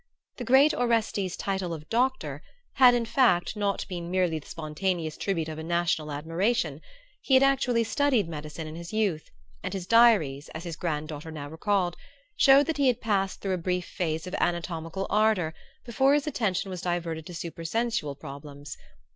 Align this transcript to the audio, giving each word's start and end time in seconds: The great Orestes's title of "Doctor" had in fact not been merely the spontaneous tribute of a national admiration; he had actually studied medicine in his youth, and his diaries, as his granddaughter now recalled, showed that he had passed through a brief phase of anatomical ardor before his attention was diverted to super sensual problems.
The 0.37 0.43
great 0.45 0.73
Orestes's 0.73 1.37
title 1.37 1.75
of 1.75 1.87
"Doctor" 1.87 2.41
had 2.73 2.95
in 2.95 3.05
fact 3.05 3.55
not 3.55 3.87
been 3.87 4.09
merely 4.09 4.39
the 4.39 4.47
spontaneous 4.47 5.15
tribute 5.15 5.47
of 5.47 5.59
a 5.59 5.63
national 5.63 6.11
admiration; 6.11 6.81
he 7.21 7.35
had 7.35 7.43
actually 7.43 7.83
studied 7.83 8.27
medicine 8.27 8.65
in 8.65 8.73
his 8.75 8.91
youth, 8.91 9.29
and 9.61 9.75
his 9.75 9.85
diaries, 9.85 10.49
as 10.55 10.63
his 10.63 10.75
granddaughter 10.75 11.29
now 11.29 11.49
recalled, 11.51 11.97
showed 12.35 12.65
that 12.65 12.77
he 12.77 12.87
had 12.87 12.99
passed 12.99 13.41
through 13.41 13.53
a 13.53 13.57
brief 13.59 13.85
phase 13.87 14.25
of 14.25 14.33
anatomical 14.39 15.05
ardor 15.11 15.53
before 15.85 16.15
his 16.15 16.25
attention 16.25 16.71
was 16.71 16.81
diverted 16.81 17.27
to 17.27 17.35
super 17.35 17.63
sensual 17.63 18.15
problems. 18.15 18.75